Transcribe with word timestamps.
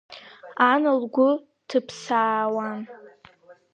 Ан 0.69 0.83
лгәы 1.01 1.29
ҭыԥсаауан. 1.67 2.79